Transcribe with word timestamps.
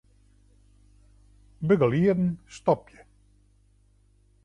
Begelieden 1.61 2.39
stopje. 2.47 3.05